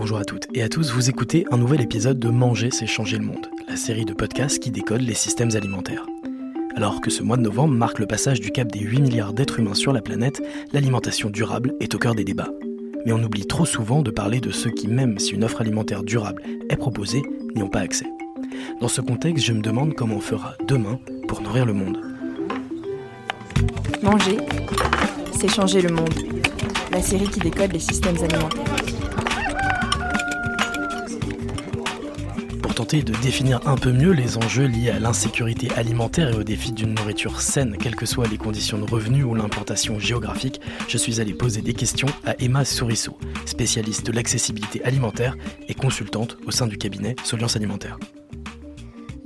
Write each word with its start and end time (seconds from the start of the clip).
Bonjour 0.00 0.16
à 0.16 0.24
toutes 0.24 0.48
et 0.54 0.62
à 0.62 0.70
tous, 0.70 0.92
vous 0.92 1.10
écoutez 1.10 1.44
un 1.50 1.58
nouvel 1.58 1.82
épisode 1.82 2.18
de 2.18 2.30
Manger, 2.30 2.70
c'est 2.70 2.86
changer 2.86 3.18
le 3.18 3.26
monde, 3.26 3.50
la 3.68 3.76
série 3.76 4.06
de 4.06 4.14
podcasts 4.14 4.58
qui 4.58 4.70
décode 4.70 5.02
les 5.02 5.12
systèmes 5.12 5.54
alimentaires. 5.54 6.06
Alors 6.74 7.02
que 7.02 7.10
ce 7.10 7.22
mois 7.22 7.36
de 7.36 7.42
novembre 7.42 7.74
marque 7.74 7.98
le 7.98 8.06
passage 8.06 8.40
du 8.40 8.50
cap 8.50 8.72
des 8.72 8.80
8 8.80 9.02
milliards 9.02 9.34
d'êtres 9.34 9.60
humains 9.60 9.74
sur 9.74 9.92
la 9.92 10.00
planète, 10.00 10.42
l'alimentation 10.72 11.28
durable 11.28 11.74
est 11.80 11.94
au 11.94 11.98
cœur 11.98 12.14
des 12.14 12.24
débats. 12.24 12.48
Mais 13.04 13.12
on 13.12 13.22
oublie 13.22 13.46
trop 13.46 13.66
souvent 13.66 14.00
de 14.00 14.10
parler 14.10 14.40
de 14.40 14.50
ceux 14.50 14.70
qui, 14.70 14.88
même 14.88 15.18
si 15.18 15.34
une 15.34 15.44
offre 15.44 15.60
alimentaire 15.60 16.02
durable 16.02 16.44
est 16.70 16.76
proposée, 16.76 17.22
n'y 17.54 17.62
ont 17.62 17.68
pas 17.68 17.80
accès. 17.80 18.06
Dans 18.80 18.88
ce 18.88 19.02
contexte, 19.02 19.44
je 19.44 19.52
me 19.52 19.60
demande 19.60 19.92
comment 19.92 20.16
on 20.16 20.20
fera 20.20 20.54
demain 20.66 20.98
pour 21.28 21.42
nourrir 21.42 21.66
le 21.66 21.74
monde. 21.74 22.00
Manger, 24.02 24.38
c'est 25.38 25.48
changer 25.48 25.82
le 25.82 25.90
monde. 25.90 26.14
La 26.90 27.02
série 27.02 27.28
qui 27.28 27.40
décode 27.40 27.74
les 27.74 27.80
systèmes 27.80 28.16
alimentaires. 28.16 28.99
Tenter 32.80 33.02
de 33.02 33.12
définir 33.20 33.60
un 33.68 33.76
peu 33.76 33.92
mieux 33.92 34.12
les 34.12 34.38
enjeux 34.38 34.64
liés 34.64 34.88
à 34.88 34.98
l'insécurité 34.98 35.68
alimentaire 35.76 36.30
et 36.30 36.34
au 36.34 36.42
défi 36.42 36.72
d'une 36.72 36.94
nourriture 36.94 37.42
saine, 37.42 37.76
quelles 37.76 37.94
que 37.94 38.06
soient 38.06 38.26
les 38.26 38.38
conditions 38.38 38.78
de 38.78 38.90
revenus 38.90 39.26
ou 39.26 39.34
l'implantation 39.34 39.98
géographique, 39.98 40.62
je 40.88 40.96
suis 40.96 41.20
allé 41.20 41.34
poser 41.34 41.60
des 41.60 41.74
questions 41.74 42.08
à 42.24 42.34
Emma 42.38 42.64
Souriceau, 42.64 43.18
spécialiste 43.44 44.06
de 44.06 44.12
l'accessibilité 44.12 44.82
alimentaire 44.82 45.36
et 45.68 45.74
consultante 45.74 46.38
au 46.46 46.50
sein 46.52 46.66
du 46.66 46.78
cabinet 46.78 47.16
Soliance 47.22 47.54
Alimentaire. 47.54 47.98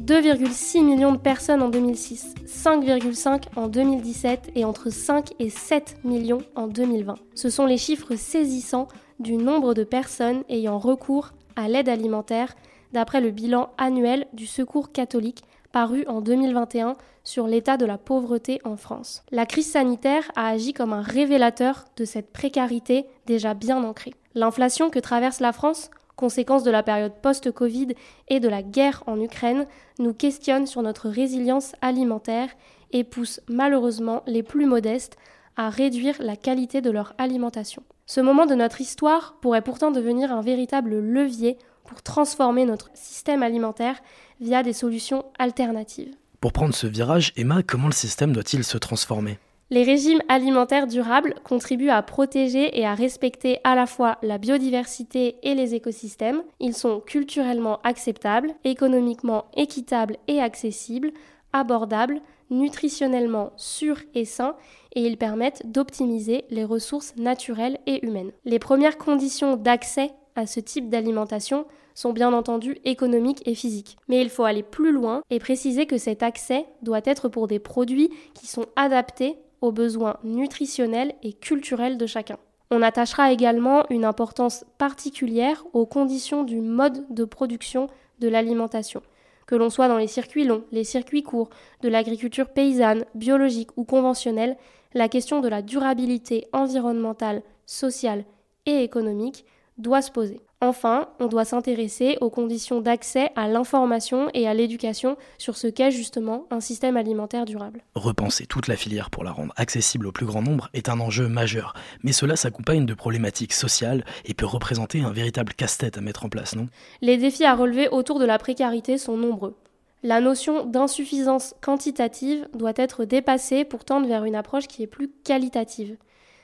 2,6 0.00 0.82
millions 0.82 1.12
de 1.12 1.18
personnes 1.18 1.60
en 1.60 1.68
2006, 1.68 2.34
5,5 2.46 3.42
en 3.56 3.68
2017 3.68 4.52
et 4.54 4.64
entre 4.64 4.88
5 4.88 5.34
et 5.40 5.50
7 5.50 5.98
millions 6.04 6.40
en 6.54 6.68
2020. 6.68 7.16
Ce 7.34 7.50
sont 7.50 7.66
les 7.66 7.76
chiffres 7.76 8.14
saisissants 8.16 8.88
du 9.20 9.36
nombre 9.36 9.74
de 9.74 9.84
personnes 9.84 10.42
ayant 10.48 10.78
recours 10.78 11.32
à 11.54 11.68
l'aide 11.68 11.90
alimentaire 11.90 12.54
d'après 12.92 13.20
le 13.20 13.30
bilan 13.30 13.70
annuel 13.78 14.26
du 14.32 14.46
Secours 14.46 14.92
catholique 14.92 15.42
paru 15.72 16.04
en 16.06 16.20
2021 16.20 16.96
sur 17.24 17.46
l'état 17.46 17.76
de 17.76 17.86
la 17.86 17.98
pauvreté 17.98 18.60
en 18.64 18.76
France. 18.76 19.22
La 19.30 19.46
crise 19.46 19.70
sanitaire 19.70 20.30
a 20.36 20.48
agi 20.48 20.72
comme 20.72 20.92
un 20.92 21.02
révélateur 21.02 21.84
de 21.96 22.04
cette 22.04 22.32
précarité 22.32 23.06
déjà 23.26 23.54
bien 23.54 23.82
ancrée. 23.82 24.14
L'inflation 24.34 24.90
que 24.90 24.98
traverse 24.98 25.40
la 25.40 25.52
France 25.52 25.90
conséquence 26.16 26.62
de 26.62 26.70
la 26.70 26.82
période 26.82 27.14
post-Covid 27.20 27.88
et 28.28 28.40
de 28.40 28.48
la 28.48 28.62
guerre 28.62 29.02
en 29.06 29.20
Ukraine, 29.20 29.66
nous 29.98 30.14
questionne 30.14 30.66
sur 30.66 30.82
notre 30.82 31.08
résilience 31.08 31.72
alimentaire 31.80 32.48
et 32.92 33.04
pousse 33.04 33.40
malheureusement 33.48 34.22
les 34.26 34.42
plus 34.42 34.66
modestes 34.66 35.16
à 35.56 35.68
réduire 35.68 36.14
la 36.20 36.36
qualité 36.36 36.80
de 36.80 36.90
leur 36.90 37.14
alimentation. 37.18 37.82
Ce 38.06 38.20
moment 38.20 38.46
de 38.46 38.54
notre 38.54 38.80
histoire 38.80 39.36
pourrait 39.40 39.62
pourtant 39.62 39.90
devenir 39.90 40.32
un 40.32 40.42
véritable 40.42 40.98
levier 40.98 41.58
pour 41.84 42.02
transformer 42.02 42.64
notre 42.64 42.90
système 42.94 43.42
alimentaire 43.42 44.00
via 44.40 44.62
des 44.62 44.72
solutions 44.72 45.24
alternatives. 45.38 46.14
Pour 46.40 46.52
prendre 46.52 46.74
ce 46.74 46.86
virage, 46.86 47.32
Emma, 47.36 47.62
comment 47.62 47.86
le 47.86 47.92
système 47.92 48.32
doit-il 48.32 48.64
se 48.64 48.78
transformer? 48.78 49.38
Les 49.70 49.84
régimes 49.84 50.20
alimentaires 50.28 50.86
durables 50.86 51.34
contribuent 51.44 51.88
à 51.88 52.02
protéger 52.02 52.78
et 52.78 52.84
à 52.84 52.94
respecter 52.94 53.58
à 53.64 53.74
la 53.74 53.86
fois 53.86 54.18
la 54.22 54.36
biodiversité 54.36 55.36
et 55.42 55.54
les 55.54 55.74
écosystèmes. 55.74 56.42
Ils 56.60 56.74
sont 56.74 57.00
culturellement 57.00 57.80
acceptables, 57.82 58.52
économiquement 58.64 59.46
équitables 59.56 60.18
et 60.28 60.40
accessibles, 60.42 61.12
abordables, 61.54 62.20
nutritionnellement 62.50 63.52
sûrs 63.56 64.00
et 64.14 64.26
sains 64.26 64.56
et 64.94 65.06
ils 65.06 65.16
permettent 65.16 65.62
d'optimiser 65.64 66.44
les 66.50 66.64
ressources 66.64 67.16
naturelles 67.16 67.78
et 67.86 68.04
humaines. 68.04 68.32
Les 68.44 68.58
premières 68.58 68.98
conditions 68.98 69.56
d'accès 69.56 70.10
à 70.36 70.46
ce 70.46 70.60
type 70.60 70.88
d'alimentation 70.88 71.66
sont 71.94 72.12
bien 72.12 72.32
entendu 72.32 72.78
économiques 72.84 73.42
et 73.46 73.54
physiques. 73.54 73.96
Mais 74.08 74.20
il 74.22 74.30
faut 74.30 74.44
aller 74.44 74.62
plus 74.62 74.92
loin 74.92 75.22
et 75.30 75.38
préciser 75.38 75.86
que 75.86 75.98
cet 75.98 76.22
accès 76.22 76.66
doit 76.82 77.02
être 77.04 77.28
pour 77.28 77.48
des 77.48 77.58
produits 77.58 78.10
qui 78.34 78.46
sont 78.46 78.66
adaptés 78.76 79.36
aux 79.60 79.72
besoins 79.72 80.16
nutritionnels 80.24 81.14
et 81.22 81.32
culturels 81.32 81.98
de 81.98 82.06
chacun. 82.06 82.38
On 82.70 82.82
attachera 82.82 83.32
également 83.32 83.84
une 83.90 84.04
importance 84.04 84.64
particulière 84.78 85.64
aux 85.74 85.86
conditions 85.86 86.42
du 86.42 86.60
mode 86.60 87.04
de 87.10 87.24
production 87.24 87.88
de 88.20 88.28
l'alimentation. 88.28 89.02
Que 89.46 89.56
l'on 89.56 89.68
soit 89.68 89.88
dans 89.88 89.98
les 89.98 90.06
circuits 90.06 90.44
longs, 90.44 90.64
les 90.72 90.84
circuits 90.84 91.22
courts, 91.22 91.50
de 91.82 91.88
l'agriculture 91.88 92.48
paysanne, 92.48 93.04
biologique 93.14 93.70
ou 93.76 93.84
conventionnelle, 93.84 94.56
la 94.94 95.08
question 95.08 95.40
de 95.40 95.48
la 95.48 95.62
durabilité 95.62 96.46
environnementale, 96.52 97.42
sociale 97.66 98.24
et 98.64 98.82
économique 98.82 99.44
doit 99.78 100.02
se 100.02 100.10
poser. 100.10 100.40
Enfin, 100.60 101.08
on 101.18 101.26
doit 101.26 101.44
s'intéresser 101.44 102.18
aux 102.20 102.30
conditions 102.30 102.80
d'accès 102.80 103.30
à 103.34 103.48
l'information 103.48 104.28
et 104.32 104.46
à 104.46 104.54
l'éducation 104.54 105.16
sur 105.36 105.56
ce 105.56 105.66
qu'est 105.66 105.90
justement 105.90 106.46
un 106.52 106.60
système 106.60 106.96
alimentaire 106.96 107.46
durable. 107.46 107.82
Repenser 107.96 108.46
toute 108.46 108.68
la 108.68 108.76
filière 108.76 109.10
pour 109.10 109.24
la 109.24 109.32
rendre 109.32 109.52
accessible 109.56 110.06
au 110.06 110.12
plus 110.12 110.26
grand 110.26 110.42
nombre 110.42 110.70
est 110.72 110.88
un 110.88 111.00
enjeu 111.00 111.26
majeur, 111.26 111.74
mais 112.04 112.12
cela 112.12 112.36
s'accompagne 112.36 112.86
de 112.86 112.94
problématiques 112.94 113.54
sociales 113.54 114.04
et 114.24 114.34
peut 114.34 114.46
représenter 114.46 115.00
un 115.00 115.10
véritable 115.10 115.52
casse-tête 115.54 115.98
à 115.98 116.00
mettre 116.00 116.24
en 116.24 116.28
place, 116.28 116.54
non? 116.54 116.68
Les 117.00 117.16
défis 117.16 117.44
à 117.44 117.56
relever 117.56 117.88
autour 117.88 118.20
de 118.20 118.24
la 118.24 118.38
précarité 118.38 118.98
sont 118.98 119.16
nombreux. 119.16 119.56
La 120.04 120.20
notion 120.20 120.64
d'insuffisance 120.64 121.54
quantitative 121.60 122.48
doit 122.54 122.72
être 122.76 123.04
dépassée 123.04 123.64
pour 123.64 123.84
tendre 123.84 124.06
vers 124.06 124.24
une 124.24 124.34
approche 124.34 124.68
qui 124.68 124.82
est 124.82 124.88
plus 124.88 125.10
qualitative. 125.24 125.96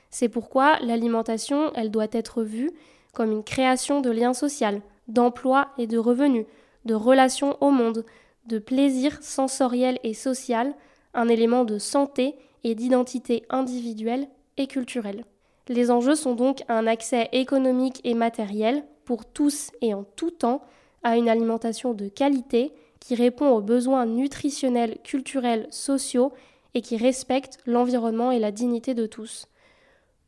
C'est 0.09 0.29
pourquoi 0.29 0.79
l'alimentation, 0.79 1.71
elle 1.75 1.91
doit 1.91 2.07
être 2.11 2.43
vue 2.43 2.71
comme 3.19 3.33
une 3.33 3.43
création 3.43 3.99
de 3.99 4.11
liens 4.11 4.33
sociaux, 4.33 4.81
d'emplois 5.09 5.67
et 5.77 5.87
de 5.87 5.97
revenus, 5.97 6.45
de 6.85 6.93
relations 6.93 7.57
au 7.59 7.69
monde, 7.69 8.05
de 8.45 8.59
plaisir 8.59 9.21
sensoriel 9.21 9.99
et 10.05 10.13
social, 10.13 10.73
un 11.13 11.27
élément 11.27 11.65
de 11.65 11.79
santé 11.79 12.35
et 12.63 12.75
d'identité 12.75 13.43
individuelle 13.49 14.29
et 14.55 14.67
culturelle. 14.67 15.25
Les 15.67 15.91
enjeux 15.91 16.15
sont 16.15 16.33
donc 16.33 16.63
un 16.69 16.87
accès 16.87 17.27
économique 17.33 17.99
et 18.05 18.13
matériel 18.13 18.85
pour 19.03 19.25
tous 19.25 19.71
et 19.81 19.93
en 19.93 20.05
tout 20.15 20.31
temps 20.31 20.61
à 21.03 21.17
une 21.17 21.27
alimentation 21.27 21.93
de 21.93 22.07
qualité 22.07 22.71
qui 23.01 23.15
répond 23.15 23.49
aux 23.49 23.61
besoins 23.61 24.05
nutritionnels, 24.05 24.97
culturels, 25.03 25.67
sociaux 25.71 26.31
et 26.73 26.79
qui 26.79 26.95
respecte 26.95 27.57
l'environnement 27.65 28.31
et 28.31 28.39
la 28.39 28.53
dignité 28.53 28.93
de 28.93 29.07
tous. 29.07 29.49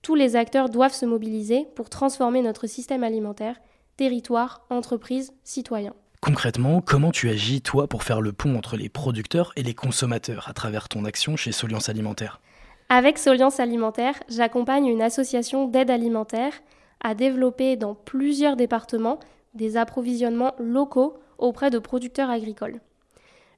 Tous 0.02 0.16
les 0.16 0.36
acteurs 0.36 0.70
doivent 0.70 0.94
se 0.94 1.06
mobiliser 1.06 1.68
pour 1.76 1.90
transformer 1.90 2.42
notre 2.42 2.66
système 2.66 3.04
alimentaire, 3.04 3.62
territoire, 3.98 4.66
entreprise, 4.72 5.32
citoyens. 5.44 5.94
Concrètement, 6.22 6.82
comment 6.82 7.12
tu 7.12 7.30
agis, 7.30 7.62
toi, 7.62 7.88
pour 7.88 8.04
faire 8.04 8.20
le 8.20 8.32
pont 8.32 8.56
entre 8.56 8.78
les 8.78 8.90
producteurs 8.90 9.54
et 9.56 9.64
les 9.64 9.76
consommateurs 9.76 10.48
à 10.50 10.54
travers 10.54 10.90
ton 10.90 11.06
action 11.06 11.36
chez 11.36 11.52
Soliance 11.52 11.88
Alimentaire? 11.88 12.42
Avec 12.90 13.20
Soliance 13.20 13.60
Alimentaire, 13.60 14.16
j'accompagne 14.28 14.88
une 14.88 15.04
association 15.04 15.68
d'aide 15.68 15.92
alimentaire 15.92 16.54
à 17.00 17.14
développer 17.14 17.76
dans 17.76 17.94
plusieurs 17.94 18.56
départements 18.56 19.20
des 19.54 19.78
approvisionnements 19.78 20.56
locaux 20.60 21.20
auprès 21.38 21.70
de 21.70 21.80
producteurs 21.80 22.30
agricoles. 22.30 22.82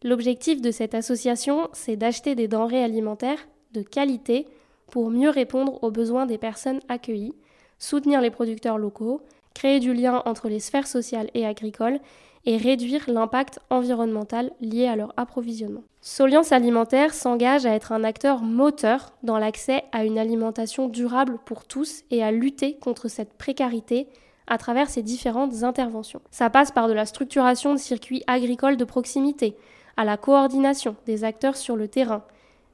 L'objectif 0.03 0.61
de 0.61 0.71
cette 0.71 0.93
association, 0.93 1.69
c'est 1.71 1.95
d'acheter 1.95 2.35
des 2.35 2.49
denrées 2.49 2.83
alimentaires 2.83 3.47
de 3.71 3.81
qualité 3.81 4.45
pour 4.91 5.09
mieux 5.09 5.29
répondre 5.29 5.83
aux 5.83 5.91
besoins 5.91 6.25
des 6.25 6.37
personnes 6.37 6.79
accueillies, 6.89 7.33
soutenir 7.79 8.21
les 8.21 8.31
producteurs 8.31 8.77
locaux, 8.77 9.21
créer 9.53 9.79
du 9.79 9.93
lien 9.93 10.21
entre 10.25 10.49
les 10.49 10.59
sphères 10.59 10.87
sociales 10.87 11.29
et 11.33 11.45
agricoles 11.45 11.99
et 12.45 12.57
réduire 12.57 13.03
l'impact 13.07 13.59
environnemental 13.69 14.51
lié 14.59 14.87
à 14.87 14.95
leur 14.95 15.13
approvisionnement. 15.17 15.83
Soliance 16.01 16.51
Alimentaire 16.51 17.13
s'engage 17.13 17.65
à 17.65 17.73
être 17.73 17.93
un 17.93 18.03
acteur 18.03 18.41
moteur 18.41 19.13
dans 19.23 19.37
l'accès 19.37 19.83
à 19.93 20.03
une 20.03 20.17
alimentation 20.17 20.89
durable 20.89 21.37
pour 21.45 21.63
tous 21.65 22.03
et 22.11 22.21
à 22.23 22.31
lutter 22.31 22.75
contre 22.75 23.07
cette 23.07 23.33
précarité 23.33 24.07
à 24.47 24.57
travers 24.57 24.89
ses 24.89 25.01
différentes 25.01 25.63
interventions. 25.63 26.21
Ça 26.31 26.49
passe 26.49 26.71
par 26.71 26.89
de 26.89 26.93
la 26.93 27.05
structuration 27.05 27.73
de 27.73 27.79
circuits 27.79 28.23
agricoles 28.27 28.75
de 28.75 28.83
proximité, 28.83 29.55
à 29.95 30.03
la 30.03 30.17
coordination 30.17 30.97
des 31.05 31.23
acteurs 31.23 31.55
sur 31.55 31.77
le 31.77 31.87
terrain, 31.87 32.23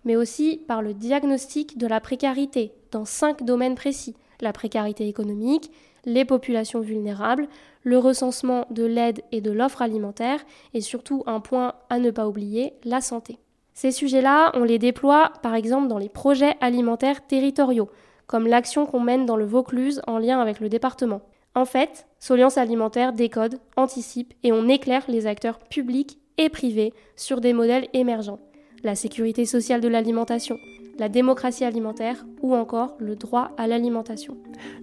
mais 0.06 0.16
aussi 0.16 0.62
par 0.68 0.82
le 0.82 0.94
diagnostic 0.94 1.78
de 1.78 1.88
la 1.88 2.00
précarité 2.00 2.72
dans 2.92 3.06
cinq 3.06 3.44
domaines 3.44 3.76
précis 3.76 4.16
la 4.42 4.54
précarité 4.54 5.08
économique, 5.08 5.72
les 6.06 6.26
populations 6.26 6.80
vulnérables, 6.80 7.48
le 7.84 7.98
recensement 7.98 8.66
de 8.70 8.86
l'aide 8.86 9.22
et 9.32 9.42
de 9.42 9.52
l'offre 9.52 9.82
alimentaire, 9.82 10.40
et 10.74 10.82
surtout 10.82 11.24
un 11.26 11.40
point 11.40 11.74
à 11.90 12.00
ne 12.00 12.12
pas 12.12 12.28
oublier, 12.28 12.74
la 12.84 13.02
santé. 13.02 13.38
Ces 13.74 13.92
sujets-là, 13.92 14.52
on 14.56 14.64
les 14.64 14.80
déploie 14.80 15.32
par 15.42 15.56
exemple 15.56 15.88
dans 15.88 15.98
les 15.98 16.10
projets 16.10 16.56
alimentaires 16.62 17.26
territoriaux, 17.26 17.90
comme 18.28 18.48
l'action 18.48 18.86
qu'on 18.86 19.00
mène 19.00 19.26
dans 19.26 19.38
le 19.38 19.46
Vaucluse 19.46 20.02
en 20.08 20.18
lien 20.20 20.40
avec 20.40 20.60
le 20.60 20.70
département. 20.70 21.22
En 21.56 21.66
fait, 21.66 22.06
Soliance 22.20 22.58
Alimentaire 22.58 23.14
décode, 23.14 23.60
anticipe 23.76 24.34
et 24.44 24.52
on 24.52 24.68
éclaire 24.68 25.04
les 25.08 25.28
acteurs 25.28 25.60
publics 25.60 26.20
et 26.38 26.50
privés 26.50 26.94
sur 27.16 27.42
des 27.42 27.54
modèles 27.54 27.88
émergents 27.94 28.40
la 28.84 28.96
sécurité 28.96 29.46
sociale 29.46 29.82
de 29.82 29.88
l'alimentation, 29.88 30.58
la 30.98 31.10
démocratie 31.10 31.64
alimentaire 31.64 32.26
ou 32.42 32.54
encore 32.54 32.96
le 33.00 33.16
droit 33.16 33.52
à 33.58 33.68
l'alimentation. 33.68 34.38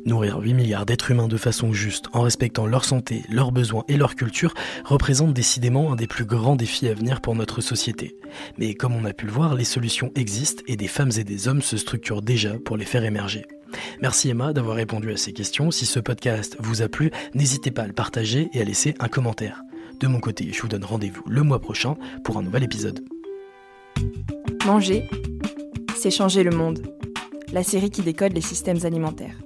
Nourrir 0.04 0.38
8 0.38 0.54
milliards 0.54 0.86
d'êtres 0.86 1.10
humains 1.10 1.28
de 1.28 1.36
façon 1.36 1.72
juste, 1.72 2.06
en 2.12 2.22
respectant 2.22 2.66
leur 2.66 2.84
santé, 2.84 3.22
leurs 3.30 3.52
besoins 3.52 3.84
et 3.88 3.96
leur 3.96 4.14
culture, 4.14 4.54
représente 4.84 5.34
décidément 5.34 5.92
un 5.92 5.96
des 5.96 6.06
plus 6.06 6.24
grands 6.24 6.56
défis 6.56 6.88
à 6.88 6.94
venir 6.94 7.20
pour 7.20 7.34
notre 7.34 7.60
société. 7.60 8.16
Mais 8.58 8.74
comme 8.74 8.94
on 8.94 9.04
a 9.04 9.12
pu 9.12 9.26
le 9.26 9.32
voir, 9.32 9.54
les 9.54 9.64
solutions 9.64 10.10
existent 10.14 10.62
et 10.66 10.76
des 10.76 10.88
femmes 10.88 11.12
et 11.18 11.24
des 11.24 11.48
hommes 11.48 11.62
se 11.62 11.76
structurent 11.76 12.22
déjà 12.22 12.54
pour 12.64 12.76
les 12.76 12.86
faire 12.86 13.04
émerger. 13.04 13.46
Merci 14.00 14.30
Emma 14.30 14.52
d'avoir 14.52 14.76
répondu 14.76 15.12
à 15.12 15.16
ces 15.16 15.32
questions. 15.32 15.70
Si 15.70 15.86
ce 15.86 16.00
podcast 16.00 16.56
vous 16.60 16.82
a 16.82 16.88
plu, 16.88 17.10
n'hésitez 17.34 17.70
pas 17.70 17.82
à 17.82 17.86
le 17.86 17.92
partager 17.92 18.48
et 18.52 18.60
à 18.60 18.64
laisser 18.64 18.94
un 19.00 19.08
commentaire. 19.08 19.62
De 20.00 20.06
mon 20.06 20.20
côté, 20.20 20.50
je 20.52 20.60
vous 20.60 20.68
donne 20.68 20.84
rendez-vous 20.84 21.22
le 21.26 21.42
mois 21.42 21.60
prochain 21.60 21.96
pour 22.22 22.36
un 22.36 22.42
nouvel 22.42 22.62
épisode. 22.62 23.02
Manger, 24.66 25.08
c'est 25.96 26.10
changer 26.10 26.42
le 26.42 26.50
monde. 26.50 26.82
La 27.52 27.62
série 27.62 27.90
qui 27.90 28.02
décode 28.02 28.32
les 28.32 28.40
systèmes 28.40 28.84
alimentaires. 28.84 29.36